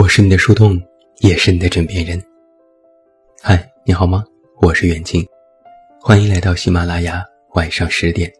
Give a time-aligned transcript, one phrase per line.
[0.00, 0.80] 我是你的树洞，
[1.22, 2.22] 也是你的枕边人。
[3.42, 4.24] 嗨，你好吗？
[4.62, 5.26] 我是远近，
[6.00, 7.20] 欢迎来到喜马拉雅
[7.54, 8.32] 晚上十点。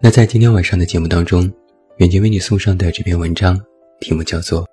[0.00, 1.52] 那在今天晚上的节目当中，
[1.98, 3.60] 远近为你送上的这篇文章，
[4.00, 4.62] 题目叫做《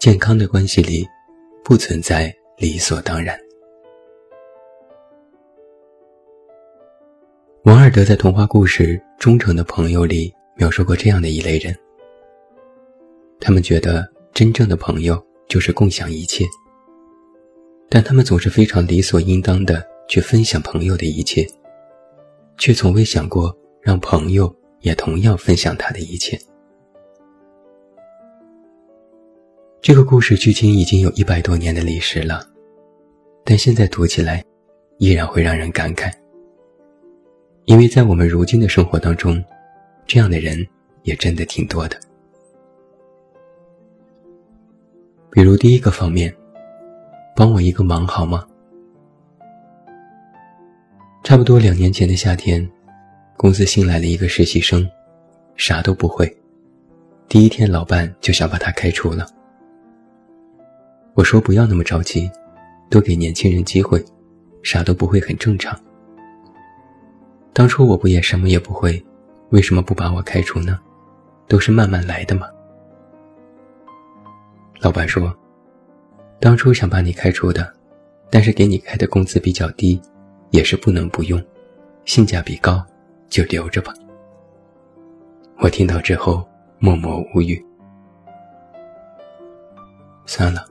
[0.00, 1.06] 健康的关系里
[1.62, 3.38] 不存在理所当然》。
[7.64, 11.76] 王尔德在童话故事《忠诚的朋友》里描述过这样的一类人。
[13.40, 16.44] 他们觉得真正的朋友就是共享一切，
[17.88, 21.46] 但他们总是非常理所应当的去分享朋友的一切，
[22.56, 26.38] 却从未想过让朋友也同样分享他的一切。
[29.80, 32.44] 这个故事距今已经有一百多年的历史了，
[33.44, 34.44] 但现在读起来，
[34.98, 36.12] 依然会让人感慨，
[37.64, 39.42] 因为在我们如今的生活当中，
[40.06, 40.66] 这样的人
[41.04, 41.98] 也真的挺多的。
[45.30, 46.34] 比如第一个方面，
[47.36, 48.46] 帮我一个忙好吗？
[51.22, 52.66] 差不多两年前的夏天，
[53.36, 54.88] 公司新来了一个实习生，
[55.54, 56.34] 啥都不会，
[57.28, 59.26] 第一天老板就想把他开除了。
[61.12, 62.30] 我说不要那么着急，
[62.88, 64.02] 多给年轻人机会，
[64.62, 65.78] 啥都不会很正常。
[67.52, 69.04] 当初我不也什么也不会，
[69.50, 70.80] 为什么不把我开除呢？
[71.46, 72.48] 都是慢慢来的嘛。
[74.80, 75.36] 老板说
[76.40, 77.72] ：“当初想把你开除的，
[78.30, 80.00] 但是给你开的工资比较低，
[80.50, 81.42] 也是不能不用，
[82.04, 82.84] 性价比高，
[83.28, 83.92] 就留着吧。”
[85.58, 86.46] 我听到之后
[86.78, 87.60] 默默无语。
[90.26, 90.64] 算了，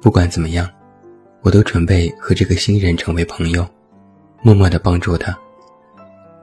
[0.00, 0.70] 不管怎么样，
[1.40, 3.66] 我都准备和这个新人成为朋友，
[4.40, 5.36] 默默的帮助他，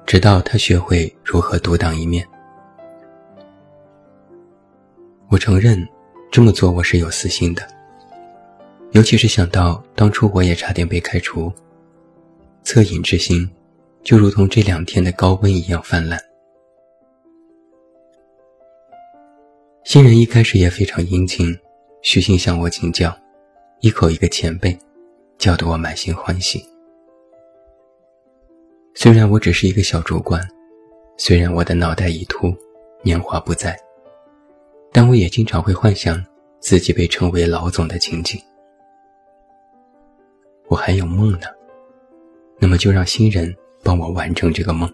[0.06, 2.28] 直到他学会如何独当一面。
[5.30, 5.88] 我承认。
[6.33, 7.61] 这么做我是有私心的，
[8.94, 11.53] 尤其是想到当初我也差点被开除，
[12.66, 13.47] 恻隐之心
[14.01, 16.19] 就如同这两天的高温一样泛滥。
[19.83, 21.55] 新人一开始也非常殷勤，
[22.01, 23.15] 虚心向我请教，
[23.81, 24.75] 一口一个前辈，
[25.38, 26.65] 叫得我满心欢喜。
[28.95, 30.41] 虽然我只是一个小主管，
[31.15, 32.51] 虽然我的脑袋已秃，
[33.03, 33.79] 年华不在。
[34.94, 36.24] 但我也经常会幻想
[36.59, 38.40] 自己被称为老总的情景。
[40.68, 41.48] 我还有梦呢，
[42.59, 44.92] 那么就让新人帮我完成这个梦。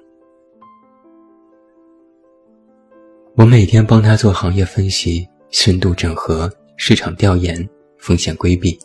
[3.35, 8.79] 我每天帮他做行业分析、深度整合、市场调研、风险规避，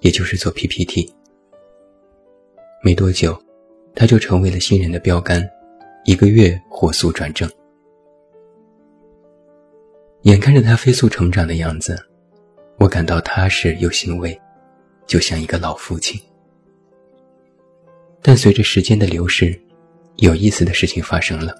[0.00, 1.14] 也就是做 PPT。
[2.82, 3.38] 没多久，
[3.94, 5.46] 他就成为了新人的标杆，
[6.04, 7.48] 一个月火速转正。
[10.22, 11.98] 眼看着他飞速成长的样子，
[12.78, 14.38] 我感到踏实又欣慰，
[15.06, 16.20] 就像一个老父亲。
[18.20, 19.58] 但随着时间的流逝，
[20.16, 21.54] 有意思的事情发生了。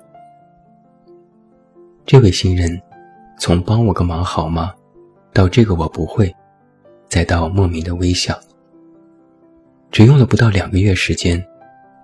[2.04, 2.78] 这位新人，
[3.38, 4.74] 从帮我个忙好吗，
[5.32, 6.34] 到这个我不会，
[7.08, 8.38] 再到莫名的微笑，
[9.90, 11.42] 只用了不到两个月时间，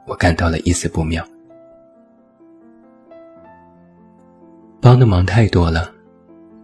[0.07, 1.23] 我感到了一丝不妙。
[4.81, 5.93] 帮的忙太多了。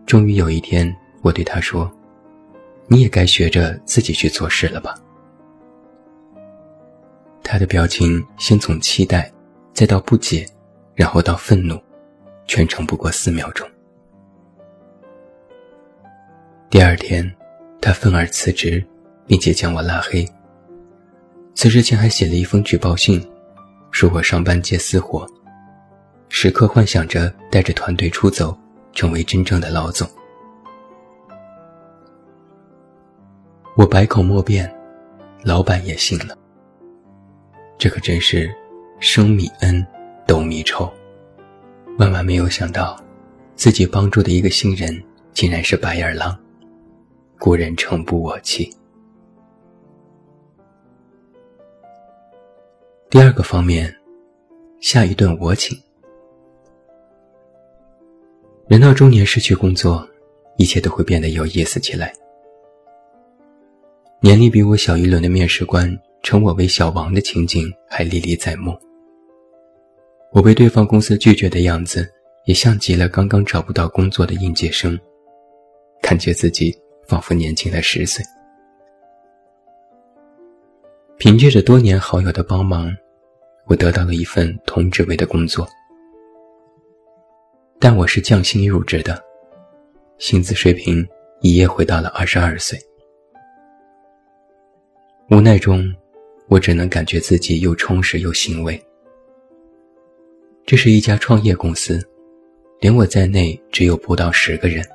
[0.07, 1.91] 终于有一天，我对他说
[2.89, 4.95] ：“你也该学着自己去做事了吧？”
[7.43, 9.31] 他的表情先从期待，
[9.73, 10.47] 再到不解，
[10.95, 11.79] 然后到愤怒，
[12.47, 13.69] 全程不过四秒钟。
[16.71, 17.31] 第二天，
[17.81, 18.85] 他愤而辞职，
[19.27, 20.27] 并且将我拉黑。
[21.55, 23.23] 辞职前还写了一封举报信，
[23.91, 25.27] 说我上班接私活，
[26.29, 28.57] 时刻幻想着带着团队出走。
[28.93, 30.09] 成为真正的老总，
[33.77, 34.73] 我百口莫辩，
[35.43, 36.37] 老板也信了。
[37.79, 38.55] 这可真是
[39.01, 39.85] 生米恩，
[40.27, 40.93] 斗米仇。
[41.99, 43.03] 万万没有想到，
[43.55, 45.03] 自己帮助的一个新人
[45.33, 46.39] 竟然是白眼狼，
[47.39, 48.75] 故人诚不我欺。
[53.11, 53.95] 第二个方面，
[54.81, 55.79] 下一顿我请。
[58.73, 60.09] 人到中年失去工作，
[60.57, 62.11] 一切都会变得有意思起来。
[64.19, 68.75] 年龄比我小一轮的面试官称我为“小王”的情景还历历在目。
[70.33, 72.11] 我被对方公司拒绝的样子，
[72.47, 74.99] 也像极了刚刚找不到工作的应届生，
[76.01, 76.75] 感觉自己
[77.07, 78.25] 仿佛年轻了十岁。
[81.19, 82.91] 凭借着多年好友的帮忙，
[83.67, 85.69] 我得到了一份同职位的工作。
[87.85, 89.21] 但我是降薪入职的，
[90.17, 91.05] 薪资水平
[91.41, 92.79] 一夜回到了二十二岁。
[95.31, 95.93] 无奈中，
[96.47, 98.81] 我只能感觉自己又充实又欣慰。
[100.65, 102.01] 这是一家创业公司，
[102.79, 104.87] 连我在内只有不到十个人，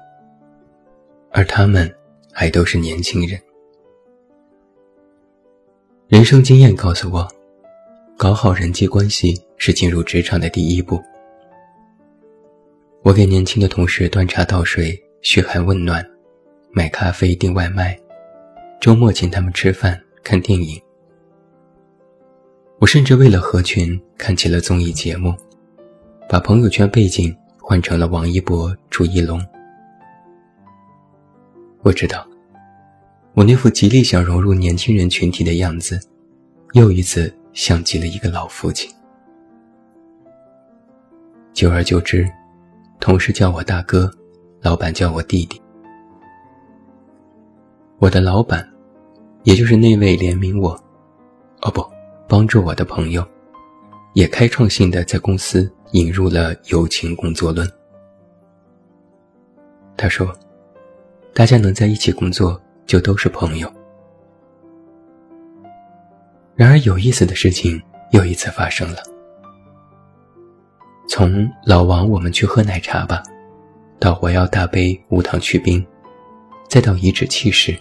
[1.31, 1.94] 而他们
[2.31, 3.38] 还都是年轻人。
[6.07, 7.28] 人生经验告诉我，
[8.16, 11.04] 搞好人际关系是进入职场的第一步。
[13.07, 16.06] 我给年轻的同事端茶倒水、嘘寒问暖，
[16.71, 17.98] 买咖啡、订外卖，
[18.81, 20.77] 周末请他们吃饭、看电影。
[22.80, 25.33] 我甚至为了合群看起了综艺节目，
[26.27, 29.42] 把朋友圈背景换成了王一博、朱一龙。
[31.83, 32.27] 我知道。
[33.36, 35.98] 我那副极力想融入年轻人群体的样子，
[36.74, 38.94] 又一次像极了一个老父亲。
[41.53, 42.30] 久而久之，
[43.07, 44.12] 同事叫我大哥，
[44.59, 45.62] 老板叫我弟弟。
[48.00, 48.69] 我的老板，
[49.44, 50.71] 也就是那位怜悯我，
[51.62, 51.81] 哦不，
[52.27, 53.25] 帮助我的朋友，
[54.12, 57.65] 也开创性的在公司引入了友情工作论。
[59.95, 60.38] 他说
[61.33, 63.71] ：“大家能在一起工作。”就都是朋友。
[66.56, 67.81] 然而有意思的事情
[68.12, 68.98] 又一次发生了。
[71.07, 73.24] 从老王，我们去喝奶茶吧，
[73.98, 75.83] 到我要大杯无糖去冰，
[76.69, 77.75] 再到颐指气使，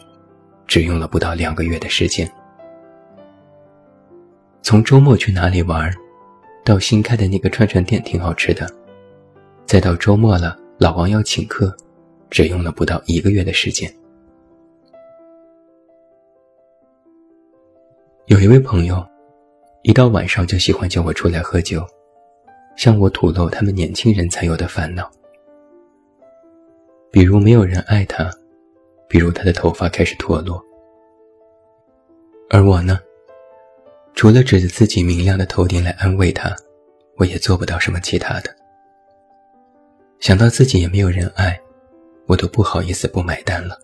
[0.67, 2.31] 只用了不到两个月的时间。
[4.63, 5.93] 从周末去哪里玩，
[6.65, 8.67] 到新开的那个串串店挺好吃的，
[9.67, 11.77] 再到周末了老王要请客，
[12.31, 13.93] 只用了不到一个月的时间。
[18.27, 19.05] 有一位朋友，
[19.83, 21.85] 一到晚上就喜欢叫我出来喝酒，
[22.77, 25.11] 向我吐露他们年轻人才有的烦恼，
[27.11, 28.31] 比如没有人爱他，
[29.09, 30.63] 比如他的头发开始脱落。
[32.51, 33.01] 而我呢，
[34.15, 36.55] 除了指着自己明亮的头顶来安慰他，
[37.17, 38.55] 我也做不到什么其他的。
[40.21, 41.59] 想到自己也没有人爱，
[42.27, 43.79] 我都不好意思不买单了。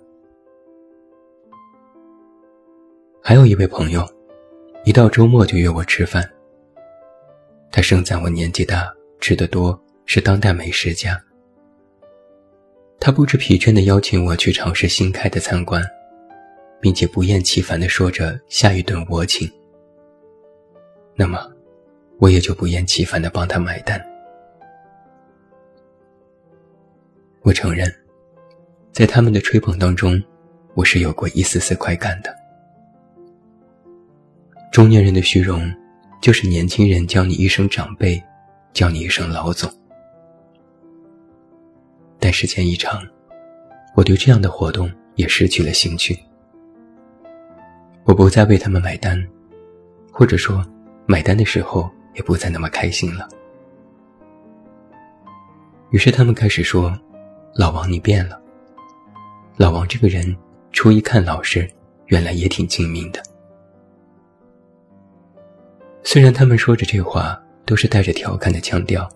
[3.23, 4.07] 还有一位朋友。
[4.85, 6.29] 一到周末就约我吃饭。
[7.73, 11.19] 他盛赞我年纪大，吃得多，是当代美食家。
[13.01, 15.83] 他不知疲倦地邀请我去尝试新开的餐馆，
[16.81, 19.51] 并且不厌其烦地说着下一顿我请。
[21.17, 21.51] 那么，
[22.19, 24.01] 我也就不厌其烦地帮他买单。
[27.41, 27.91] 我承认，
[28.93, 30.23] 在他们的吹捧当中，
[30.75, 32.37] 我是有过一丝丝快感的。
[34.71, 35.69] 中年人的虚荣，
[36.23, 38.23] 就是年轻人叫你一声长辈，
[38.73, 39.69] 叫你一声老总。
[42.21, 43.03] 但时间一长，
[43.97, 46.17] 我对这样的活动也失去了兴趣。
[48.05, 49.21] 我不再为他们买单，
[50.13, 50.65] 或者说，
[51.07, 53.29] 买单的时候也不再那么开心了。
[55.91, 56.97] 于是他们开始说
[57.57, 58.41] ：“老王，你变了。”
[59.59, 60.37] 老王这个人，
[60.71, 61.69] 初一看老实，
[62.07, 63.21] 原来也挺精明的。
[66.05, 69.09] 虽然他们说着这话都是带着调侃的腔调，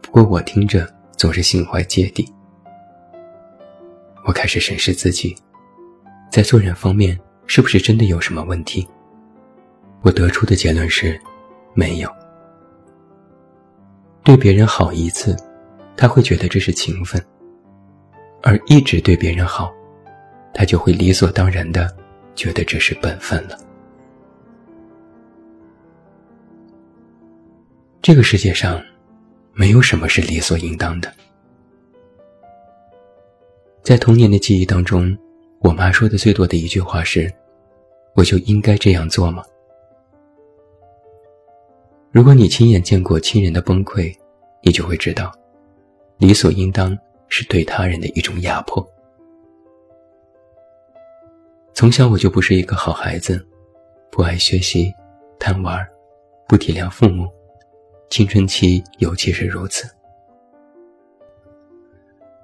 [0.00, 2.26] 不过我听着总是心怀芥蒂。
[4.24, 5.36] 我开始审视自己，
[6.30, 8.86] 在做人方面是不是真的有什么问题？
[10.00, 11.20] 我得出的结论是，
[11.74, 12.10] 没有。
[14.22, 15.36] 对别人好一次，
[15.96, 17.20] 他会觉得这是情分；
[18.42, 19.70] 而一直对别人好，
[20.54, 21.94] 他就会理所当然的
[22.34, 23.58] 觉得这是本分了。
[28.04, 28.84] 这个世界上，
[29.54, 31.10] 没有什么是理所应当的。
[33.82, 35.16] 在童年的记忆当中，
[35.60, 37.32] 我妈说的最多的一句话是
[38.14, 39.42] ：“我就应该这样做吗？”
[42.12, 44.14] 如果你亲眼见过亲人的崩溃，
[44.60, 45.32] 你就会知道，
[46.18, 46.94] 理所应当
[47.30, 48.86] 是对他人的一种压迫。
[51.72, 53.42] 从小我就不是一个好孩子，
[54.10, 54.92] 不爱学习，
[55.38, 55.82] 贪玩，
[56.46, 57.26] 不体谅父母。
[58.14, 59.90] 青春期尤其是如此，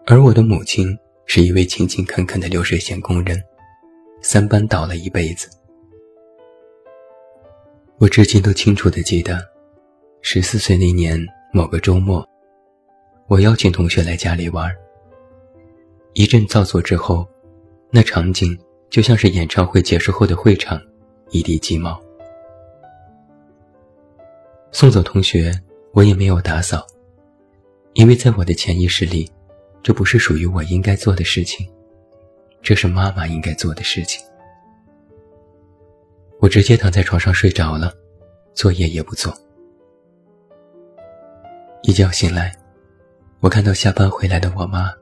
[0.04, 3.40] 而我的母亲是一位勤勤恳恳的流水线工人，
[4.20, 5.48] 三班倒了一辈子。
[7.98, 9.38] 我至今都清楚的记得，
[10.22, 12.28] 十四岁那年某个周末，
[13.28, 14.68] 我邀请同学来家里玩。
[16.14, 17.24] 一阵造作之后，
[17.92, 18.58] 那场景
[18.90, 20.82] 就像是演唱会结束后的会场，
[21.30, 22.02] 一地鸡毛。
[24.72, 25.52] 送走同学，
[25.92, 26.86] 我也没有打扫，
[27.94, 29.30] 因为在我的潜意识里，
[29.82, 31.68] 这不是属于我应该做的事情，
[32.62, 34.24] 这是妈妈应该做的事情。
[36.38, 37.92] 我直接躺在床上睡着了，
[38.54, 39.36] 作业也不做。
[41.82, 42.54] 一觉醒来，
[43.40, 44.92] 我看到下班回来的我妈，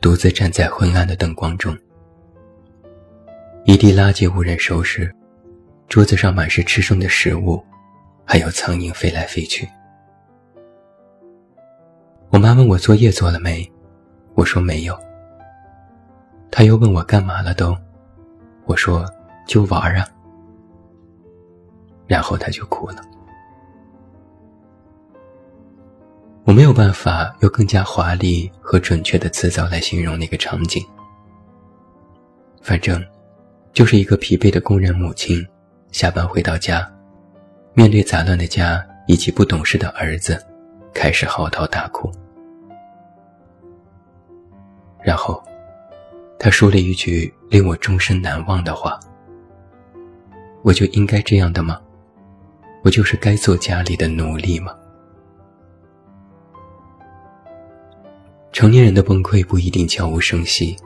[0.00, 1.76] 独自站在昏暗的灯光中，
[3.64, 5.14] 一地垃圾无人收拾，
[5.88, 7.62] 桌子上满是吃剩的食物，
[8.30, 9.66] 还有苍蝇飞来飞去。
[12.28, 13.66] 我妈问我作业做了没，
[14.34, 14.94] 我说没有。
[16.50, 17.74] 她又问我干嘛了都，
[18.66, 19.02] 我说
[19.46, 20.06] 就玩啊。
[22.06, 22.96] 然后她就哭了。
[26.44, 30.84] 我没有办法用更加华丽和准确的词藻来形容那个场景，
[32.60, 33.02] 反正
[33.72, 35.42] 就是一个疲惫的工人母亲，
[35.92, 36.90] 下班回到家，
[37.78, 40.44] 面对杂乱的家以及不懂事的儿子。
[40.92, 42.10] 开始嚎啕大哭，
[45.00, 45.40] 然后，
[46.40, 48.98] 他说了一句令我终身难忘的话
[50.64, 51.80] ：“我就应该这样的吗？
[52.82, 54.74] 我就是该做家里的奴隶吗？”
[58.50, 60.76] 成年人的崩溃不一定悄无声息，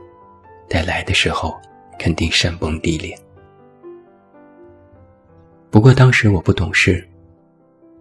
[0.69, 1.59] 待来的时候
[1.99, 3.19] 肯定山崩地裂。
[5.73, 7.03] 不过当时我不懂事，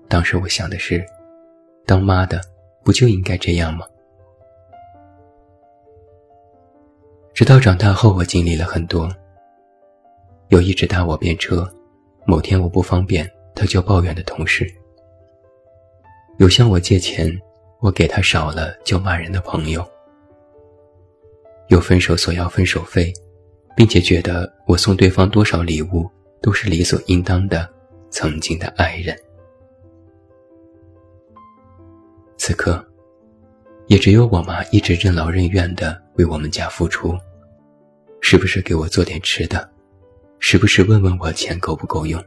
[0.09, 1.01] 当时我想的是。
[1.85, 2.41] 当妈的
[2.83, 3.85] 不就应该这样吗？
[7.33, 9.09] 直到长大后，我经历了很多。
[10.49, 11.65] 有一直搭我便车，
[12.25, 13.25] 某天我不方便，
[13.55, 14.65] 他就抱怨的同事；
[16.39, 17.31] 有向我借钱，
[17.79, 19.81] 我给他少了就骂人的朋友；
[21.69, 23.13] 有分手索要分手费，
[23.77, 26.09] 并且觉得我送对方多少礼物
[26.41, 27.69] 都是理所应当的
[28.09, 29.17] 曾经的爱人。
[32.35, 32.83] 此刻，
[33.85, 37.15] 也只有我妈一直任劳任怨的为我们家付出，
[38.19, 39.69] 时不时给我做点吃的，
[40.39, 42.23] 时不时问问我钱够不够用。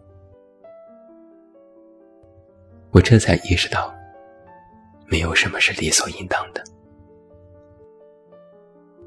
[2.92, 3.92] 我这才意识到，
[5.08, 6.62] 没有什么是理所应当的。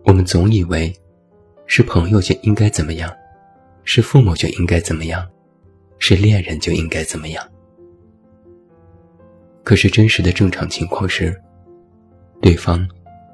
[0.03, 0.93] 我们总以为，
[1.65, 3.09] 是朋友就应该怎么样，
[3.89, 5.25] 是父母就应该怎么样，
[5.97, 7.51] 是恋人就应该怎么样。
[9.63, 11.33] 可是真实的正常情况是，
[12.41, 12.85] 对方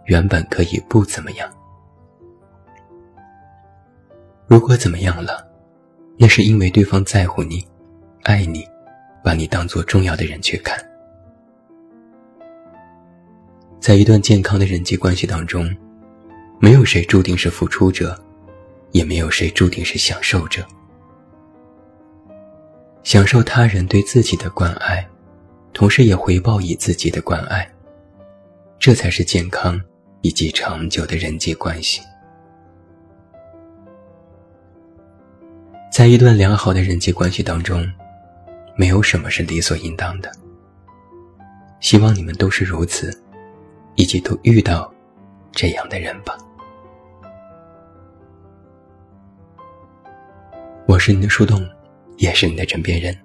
[0.06, 1.52] 原本可以不怎么样。
[4.46, 5.44] 如果怎么样了，
[6.18, 7.68] 那是因为对方在乎你、
[8.22, 8.64] 爱你，
[9.24, 10.78] 把你当做重要的人去看。
[13.80, 15.76] 在一段健康的人际关系当中，
[16.60, 18.23] 没有谁注定是付出者，
[18.94, 20.66] 也没有谁注定是享受者。
[23.04, 25.06] 享受他人对自己的关爱。
[25.74, 27.68] 同时也回报以自己的关爱，
[28.78, 29.82] 这才是健康
[30.22, 32.00] 以及长久的人际关系。
[35.92, 37.92] 在一段良好的人际关系当中，
[38.78, 40.32] 没有什么是理所应当的。
[41.80, 43.12] 希望你们都是如此，
[43.96, 44.94] 以及都遇到
[45.52, 46.38] 这样的人吧。
[50.94, 51.68] 我是你的树洞，
[52.18, 53.18] 也是你的枕边人。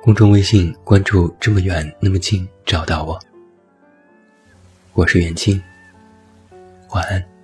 [0.00, 3.18] 公众微信关注“这么远那么近”，找到我。
[4.92, 5.60] 我是袁静，
[6.90, 7.35] 晚安。